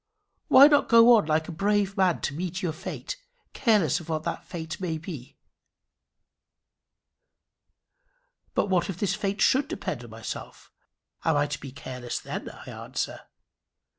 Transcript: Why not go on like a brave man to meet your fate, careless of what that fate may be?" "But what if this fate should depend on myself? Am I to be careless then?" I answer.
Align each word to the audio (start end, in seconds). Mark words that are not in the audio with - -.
Why 0.47 0.65
not 0.67 0.89
go 0.89 1.15
on 1.15 1.27
like 1.27 1.47
a 1.47 1.51
brave 1.51 1.95
man 1.95 2.21
to 2.21 2.33
meet 2.33 2.63
your 2.63 2.73
fate, 2.73 3.17
careless 3.53 3.99
of 3.99 4.09
what 4.09 4.23
that 4.23 4.43
fate 4.47 4.81
may 4.81 4.97
be?" 4.97 5.37
"But 8.55 8.65
what 8.65 8.89
if 8.89 8.97
this 8.97 9.13
fate 9.13 9.41
should 9.43 9.67
depend 9.67 10.03
on 10.03 10.09
myself? 10.09 10.71
Am 11.23 11.37
I 11.37 11.45
to 11.45 11.59
be 11.59 11.71
careless 11.71 12.17
then?" 12.19 12.49
I 12.49 12.65
answer. 12.71 13.27